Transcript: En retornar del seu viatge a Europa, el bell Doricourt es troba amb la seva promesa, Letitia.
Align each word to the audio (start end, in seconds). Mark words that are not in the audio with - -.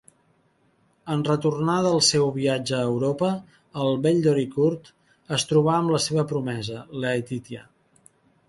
En 1.15 1.19
retornar 1.27 1.75
del 1.87 1.99
seu 2.07 2.31
viatge 2.37 2.75
a 2.79 2.87
Europa, 2.93 3.29
el 3.83 4.01
bell 4.07 4.25
Doricourt 4.29 4.91
es 5.39 5.49
troba 5.53 5.77
amb 5.77 5.97
la 5.97 6.03
seva 6.11 6.29
promesa, 6.33 6.83
Letitia. 7.07 7.67